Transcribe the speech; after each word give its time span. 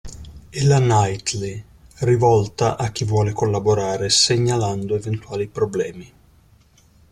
E 0.49 0.65
la 0.65 0.79
Nightly, 0.79 1.63
rivolta 1.99 2.75
a 2.75 2.89
chi 2.89 3.03
vuole 3.05 3.33
collaborare 3.33 4.09
segnalando 4.09 4.95
eventuali 4.95 5.45
problemi. 5.45 6.11